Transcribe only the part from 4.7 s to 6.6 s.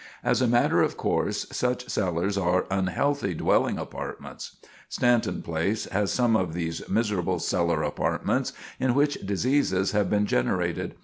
Stanton Place has some of